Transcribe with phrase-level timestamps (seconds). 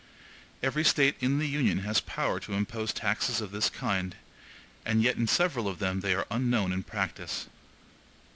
[0.63, 4.15] Every State in the Union has power to impose taxes of this kind;
[4.83, 7.45] and yet in several of them they are unknown in practice.